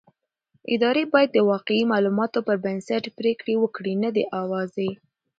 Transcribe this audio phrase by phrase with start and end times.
[0.75, 4.89] ادارې بايد د واقعي معلوماتو پر بنسټ پرېکړې وکړي نه د اوازې.